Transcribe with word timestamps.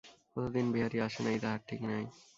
কতদিন 0.35 0.65
বিহারী 0.73 0.97
আসে 1.07 1.21
নাই, 1.23 1.37
তাহার 1.43 1.61
ঠিক 1.67 1.81
নাই। 1.89 2.03